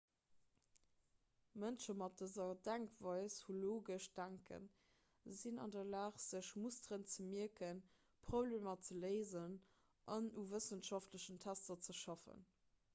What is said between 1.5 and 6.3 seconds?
mënsche mat dëser denkweis hu logescht denken sinn an der lag